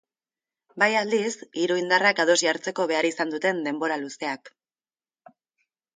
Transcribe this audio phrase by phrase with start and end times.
[0.83, 4.55] Bai, aldiz, hiru indarrak ados jartzeko behar izan duten denbora luzeak.